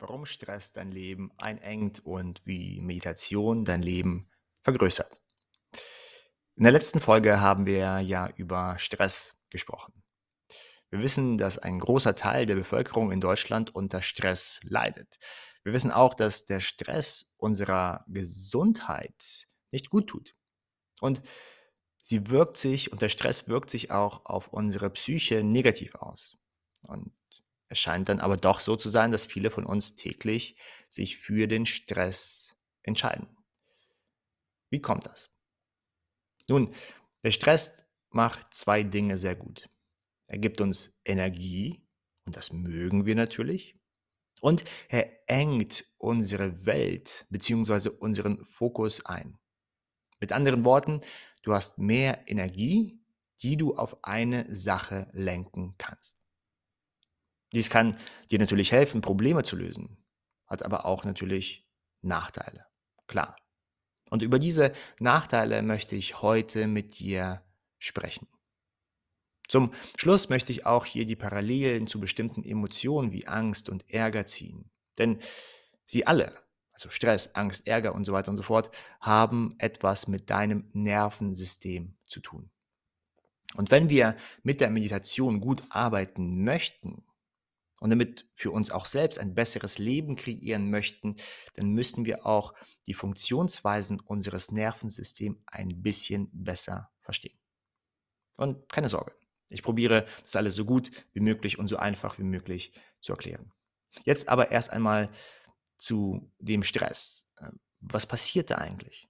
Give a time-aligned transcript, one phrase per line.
[0.00, 4.28] warum Stress dein Leben einengt und wie Meditation dein Leben
[4.62, 5.20] vergrößert.
[6.56, 9.92] In der letzten Folge haben wir ja über Stress gesprochen.
[10.90, 15.18] Wir wissen, dass ein großer Teil der Bevölkerung in Deutschland unter Stress leidet.
[15.62, 20.34] Wir wissen auch, dass der Stress unserer Gesundheit nicht gut tut.
[21.00, 21.22] Und
[22.02, 26.36] sie wirkt sich, und der Stress wirkt sich auch auf unsere Psyche negativ aus.
[26.82, 27.12] Und
[27.70, 30.56] es scheint dann aber doch so zu sein, dass viele von uns täglich
[30.88, 33.28] sich für den Stress entscheiden.
[34.70, 35.30] Wie kommt das?
[36.48, 36.74] Nun,
[37.22, 39.70] der Stress macht zwei Dinge sehr gut.
[40.26, 41.86] Er gibt uns Energie,
[42.24, 43.76] und das mögen wir natürlich,
[44.40, 47.90] und er engt unsere Welt bzw.
[47.90, 49.38] unseren Fokus ein.
[50.18, 51.00] Mit anderen Worten,
[51.44, 53.00] du hast mehr Energie,
[53.42, 56.19] die du auf eine Sache lenken kannst.
[57.52, 57.96] Dies kann
[58.30, 59.96] dir natürlich helfen, Probleme zu lösen,
[60.46, 61.66] hat aber auch natürlich
[62.02, 62.66] Nachteile.
[63.06, 63.36] Klar.
[64.08, 67.42] Und über diese Nachteile möchte ich heute mit dir
[67.78, 68.28] sprechen.
[69.48, 74.26] Zum Schluss möchte ich auch hier die Parallelen zu bestimmten Emotionen wie Angst und Ärger
[74.26, 74.70] ziehen.
[74.98, 75.18] Denn
[75.86, 76.34] sie alle,
[76.72, 78.70] also Stress, Angst, Ärger und so weiter und so fort,
[79.00, 82.50] haben etwas mit deinem Nervensystem zu tun.
[83.56, 87.04] Und wenn wir mit der Meditation gut arbeiten möchten,
[87.80, 91.16] und damit für uns auch selbst ein besseres Leben kreieren möchten,
[91.54, 92.54] dann müssen wir auch
[92.86, 97.38] die Funktionsweisen unseres Nervensystems ein bisschen besser verstehen.
[98.36, 99.12] Und keine Sorge,
[99.48, 103.52] ich probiere das alles so gut wie möglich und so einfach wie möglich zu erklären.
[104.04, 105.10] Jetzt aber erst einmal
[105.76, 107.26] zu dem Stress.
[107.36, 109.08] Äh, was passiert da eigentlich?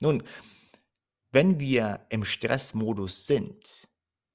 [0.00, 0.22] Nun,
[1.30, 3.88] wenn wir im Stressmodus sind,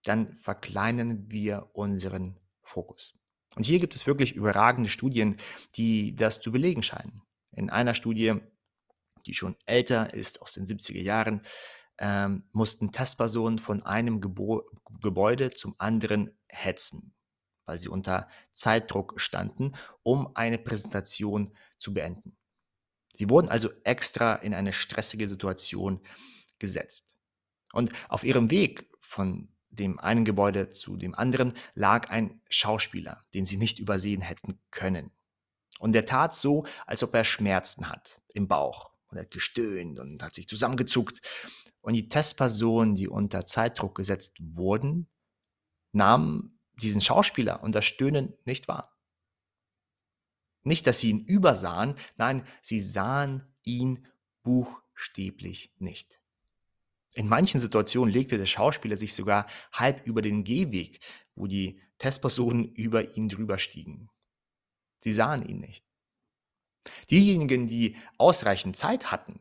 [0.03, 3.13] dann verkleinern wir unseren Fokus.
[3.57, 5.35] Und hier gibt es wirklich überragende Studien,
[5.73, 7.23] die das zu belegen scheinen.
[7.51, 8.35] In einer Studie,
[9.25, 11.41] die schon älter ist, aus den 70er Jahren,
[11.97, 14.69] ähm, mussten Testpersonen von einem Gebo
[15.01, 17.15] Gebäude zum anderen hetzen,
[17.65, 19.71] weil sie unter Zeitdruck standen,
[20.03, 22.37] um eine Präsentation zu beenden.
[23.15, 25.99] Sie wurden also extra in eine stressige Situation
[26.59, 27.17] gesetzt.
[27.73, 29.49] Und auf ihrem Weg von
[29.79, 35.11] dem einen Gebäude zu dem anderen lag ein Schauspieler, den sie nicht übersehen hätten können.
[35.79, 38.91] Und der tat so, als ob er Schmerzen hat im Bauch.
[39.07, 41.21] Und er hat gestöhnt und hat sich zusammengezuckt.
[41.81, 45.07] Und die Testpersonen, die unter Zeitdruck gesetzt wurden,
[45.93, 48.97] nahmen diesen Schauspieler und das Stöhnen nicht wahr.
[50.63, 54.05] Nicht, dass sie ihn übersahen, nein, sie sahen ihn
[54.43, 56.19] buchstäblich nicht.
[57.17, 60.99] In manchen Situationen legte der Schauspieler sich sogar halb über den Gehweg,
[61.33, 64.11] wo die Testpersonen über ihn drüber stiegen.
[64.99, 65.83] Sie sahen ihn nicht.
[67.09, 69.39] Diejenigen, die ausreichend Zeit hatten,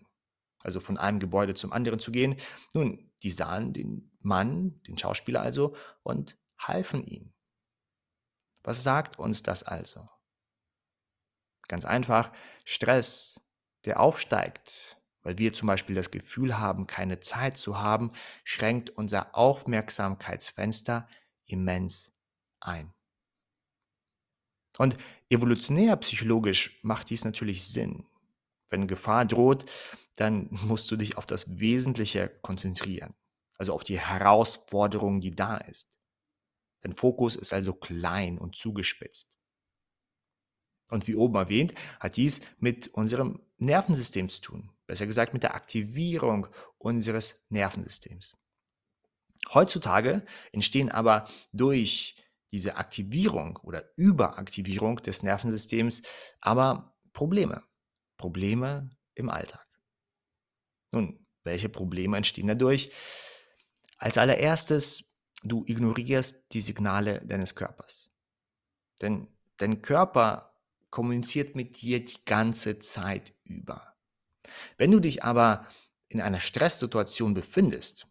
[0.63, 2.37] also von einem Gebäude zum anderen zu gehen,
[2.73, 7.35] nun, die sahen den Mann, den Schauspieler also, und halfen ihm.
[8.63, 10.09] Was sagt uns das also?
[11.69, 12.33] Ganz einfach,
[12.65, 13.39] Stress,
[13.85, 18.13] der aufsteigt, weil wir zum Beispiel das Gefühl haben, keine Zeit zu haben,
[18.45, 21.09] schränkt unser Aufmerksamkeitsfenster
[21.47, 22.13] immens
[22.61, 22.95] ein.
[24.79, 24.97] Und
[25.29, 28.07] evolutionär psychologisch macht dies natürlich Sinn.
[28.69, 29.69] Wenn Gefahr droht,
[30.15, 33.13] dann musst du dich auf das Wesentliche konzentrieren,
[33.59, 35.93] also auf die Herausforderung, die da ist.
[36.83, 39.29] Dein Fokus ist also klein und zugespitzt.
[40.89, 45.55] Und wie oben erwähnt, hat dies mit unserem Nervensystem zu tun besser gesagt mit der
[45.55, 46.49] Aktivierung
[46.79, 48.37] unseres Nervensystems.
[49.53, 52.17] Heutzutage entstehen aber durch
[52.51, 56.03] diese Aktivierung oder Überaktivierung des Nervensystems
[56.41, 57.63] aber Probleme.
[58.17, 59.67] Probleme im Alltag.
[60.93, 62.91] Nun, welche Probleme entstehen dadurch?
[63.99, 68.11] Als allererstes, du ignorierst die Signale deines Körpers.
[69.01, 70.55] Denn dein Körper
[70.91, 73.96] kommuniziert mit dir die ganze Zeit über.
[74.77, 75.67] Wenn du dich aber
[76.09, 78.07] in einer Stresssituation befindest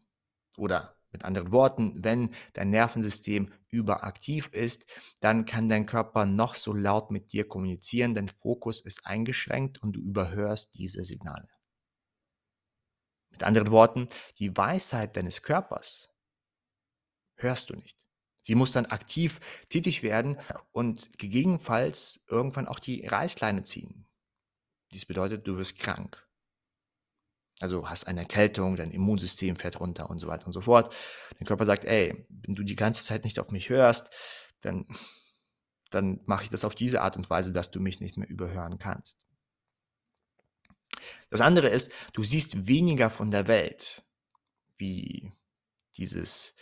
[0.57, 4.85] oder mit anderen Worten, wenn dein Nervensystem überaktiv ist,
[5.21, 9.93] dann kann dein Körper noch so laut mit dir kommunizieren, dein Fokus ist eingeschränkt und
[9.93, 11.47] du überhörst diese Signale.
[13.29, 14.07] Mit anderen Worten,
[14.39, 16.09] die Weisheit deines Körpers
[17.35, 17.97] hörst du nicht.
[18.41, 19.39] Sie muss dann aktiv
[19.69, 20.37] tätig werden
[20.71, 24.05] und gegebenenfalls irgendwann auch die Reißleine ziehen.
[24.91, 26.24] Dies bedeutet, du wirst krank.
[27.61, 30.93] Also hast eine Erkältung, dein Immunsystem fährt runter und so weiter und so fort.
[31.39, 34.13] Der Körper sagt, ey, wenn du die ganze Zeit nicht auf mich hörst,
[34.61, 34.85] dann,
[35.89, 38.77] dann mache ich das auf diese Art und Weise, dass du mich nicht mehr überhören
[38.77, 39.19] kannst.
[41.29, 44.03] Das andere ist, du siehst weniger von der Welt,
[44.77, 45.31] wie
[45.97, 46.55] dieses,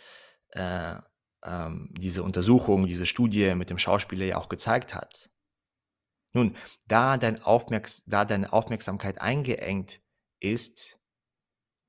[0.50, 0.96] äh,
[1.42, 5.30] ähm, diese Untersuchung, diese Studie mit dem Schauspieler ja auch gezeigt hat.
[6.32, 6.56] Nun,
[6.86, 10.00] da, dein Aufmerks da deine Aufmerksamkeit eingeengt
[10.40, 10.98] ist,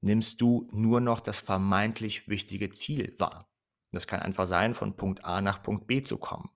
[0.01, 3.49] nimmst du nur noch das vermeintlich wichtige Ziel wahr.
[3.91, 6.49] Das kann einfach sein, von Punkt A nach Punkt B zu kommen,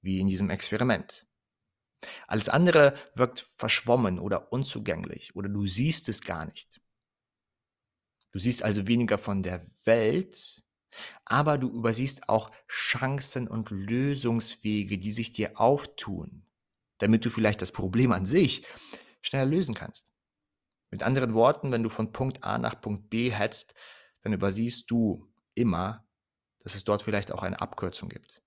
[0.00, 1.26] wie in diesem Experiment.
[2.26, 6.80] Alles andere wirkt verschwommen oder unzugänglich oder du siehst es gar nicht.
[8.32, 10.62] Du siehst also weniger von der Welt,
[11.24, 16.46] aber du übersiehst auch Chancen und Lösungswege, die sich dir auftun,
[16.98, 18.66] damit du vielleicht das Problem an sich
[19.20, 20.11] schneller lösen kannst.
[20.92, 23.74] Mit anderen Worten, wenn du von Punkt A nach Punkt B hetzt,
[24.20, 26.06] dann übersiehst du immer,
[26.60, 28.42] dass es dort vielleicht auch eine Abkürzung gibt.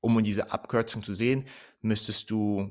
[0.00, 1.48] Um diese Abkürzung zu sehen,
[1.80, 2.70] müsstest du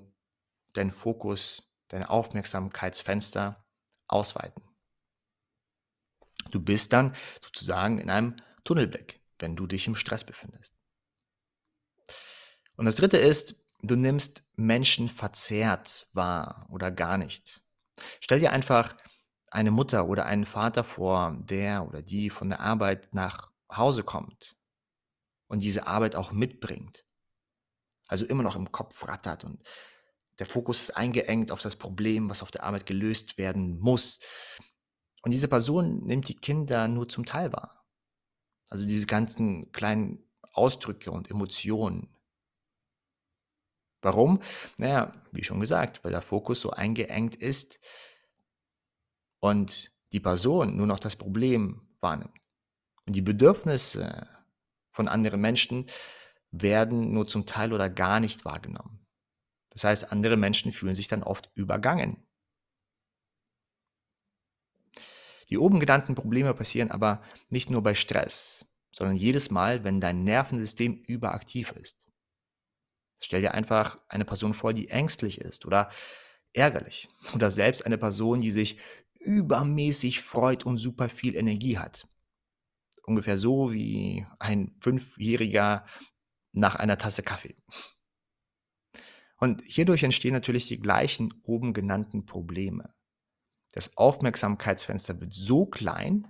[0.73, 3.65] deinen Fokus, dein Aufmerksamkeitsfenster
[4.07, 4.63] ausweiten.
[6.51, 10.77] Du bist dann sozusagen in einem Tunnelblick, wenn du dich im Stress befindest.
[12.77, 17.64] Und das dritte ist, du nimmst Menschen verzerrt wahr oder gar nicht.
[18.19, 18.95] Stell dir einfach
[19.51, 24.55] eine Mutter oder einen Vater vor, der oder die von der Arbeit nach Hause kommt
[25.47, 27.05] und diese Arbeit auch mitbringt
[28.07, 29.63] also immer noch im Kopf rattert und
[30.39, 34.19] der Fokus ist eingeengt auf das Problem, was auf der Arbeit gelöst werden muss.
[35.21, 37.85] Und diese Person nimmt die Kinder nur zum Teil wahr.
[38.69, 42.14] Also diese ganzen kleinen Ausdrücke und Emotionen.
[44.05, 44.39] Warum?
[44.77, 47.79] Naja, wie schon gesagt, weil der Fokus so eingeengt ist
[49.39, 52.37] und die Person nur noch das Problem wahrnimmt.
[53.07, 54.27] Und die Bedürfnisse
[54.91, 55.87] von anderen Menschen
[56.51, 59.03] werden nur zum Teil oder gar nicht wahrgenommen.
[59.71, 62.27] Das heißt, andere Menschen fühlen sich dann oft übergangen.
[65.49, 70.23] Die oben genannten Probleme passieren aber nicht nur bei Stress, sondern jedes Mal, wenn dein
[70.23, 72.04] Nervensystem überaktiv ist.
[73.19, 75.89] Stell dir einfach eine Person vor, die ängstlich ist oder
[76.53, 78.79] ärgerlich oder selbst eine Person, die sich
[79.19, 82.07] übermäßig freut und super viel Energie hat.
[83.03, 85.85] Ungefähr so wie ein Fünfjähriger,
[86.55, 87.55] nach einer Tasse Kaffee.
[89.37, 92.93] Und hierdurch entstehen natürlich die gleichen oben genannten Probleme.
[93.73, 96.27] Das Aufmerksamkeitsfenster wird so klein,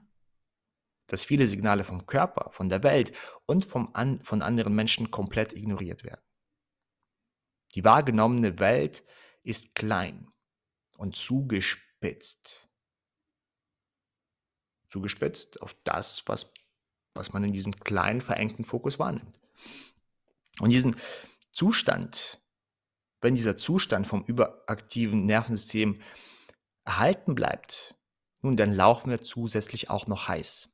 [1.07, 3.15] dass viele Signale vom Körper, von der Welt
[3.45, 6.24] und vom an, von anderen Menschen komplett ignoriert werden.
[7.75, 9.03] Die wahrgenommene Welt
[9.43, 10.31] ist klein
[10.97, 12.69] und zugespitzt.
[14.89, 16.53] Zugespitzt auf das, was,
[17.13, 19.39] was man in diesem kleinen, verengten Fokus wahrnimmt.
[20.61, 20.95] Und diesen
[21.51, 22.41] Zustand,
[23.19, 26.01] wenn dieser Zustand vom überaktiven Nervensystem
[26.85, 27.95] erhalten bleibt,
[28.41, 30.69] nun, dann laufen wir zusätzlich auch noch heiß.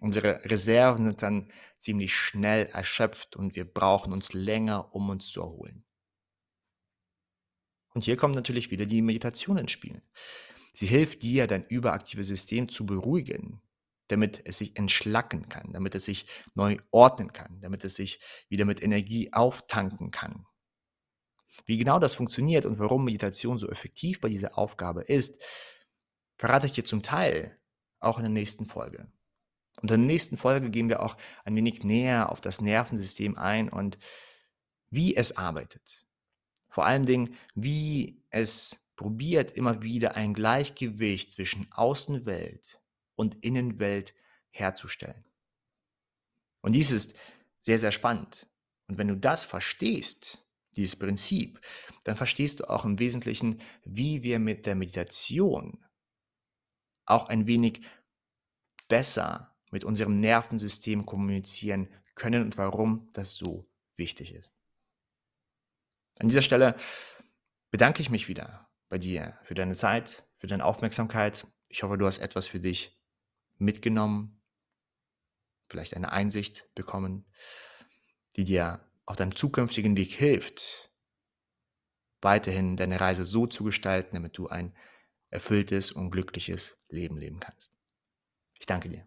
[0.00, 5.40] Unsere Reserven sind dann ziemlich schnell erschöpft und wir brauchen uns länger, um uns zu
[5.40, 5.87] erholen.
[7.98, 10.02] Und hier kommt natürlich wieder die Meditation ins Spiel.
[10.72, 13.60] Sie hilft dir, dein überaktives System zu beruhigen,
[14.06, 18.64] damit es sich entschlacken kann, damit es sich neu ordnen kann, damit es sich wieder
[18.66, 20.46] mit Energie auftanken kann.
[21.66, 25.42] Wie genau das funktioniert und warum Meditation so effektiv bei dieser Aufgabe ist,
[26.36, 27.58] verrate ich dir zum Teil
[27.98, 29.10] auch in der nächsten Folge.
[29.82, 33.68] Und in der nächsten Folge gehen wir auch ein wenig näher auf das Nervensystem ein
[33.68, 33.98] und
[34.88, 36.07] wie es arbeitet.
[36.78, 42.80] Vor allen Dingen, wie es probiert, immer wieder ein Gleichgewicht zwischen Außenwelt
[43.16, 44.14] und Innenwelt
[44.50, 45.24] herzustellen.
[46.60, 47.16] Und dies ist
[47.58, 48.48] sehr, sehr spannend.
[48.86, 51.60] Und wenn du das verstehst, dieses Prinzip,
[52.04, 55.84] dann verstehst du auch im Wesentlichen, wie wir mit der Meditation
[57.06, 57.80] auch ein wenig
[58.86, 64.57] besser mit unserem Nervensystem kommunizieren können und warum das so wichtig ist.
[66.18, 66.74] An dieser Stelle
[67.70, 71.46] bedanke ich mich wieder bei dir für deine Zeit, für deine Aufmerksamkeit.
[71.68, 72.98] Ich hoffe, du hast etwas für dich
[73.58, 74.40] mitgenommen,
[75.68, 77.26] vielleicht eine Einsicht bekommen,
[78.36, 80.90] die dir auf deinem zukünftigen Weg hilft,
[82.20, 84.76] weiterhin deine Reise so zu gestalten, damit du ein
[85.30, 87.72] erfülltes und glückliches Leben leben kannst.
[88.58, 89.06] Ich danke dir.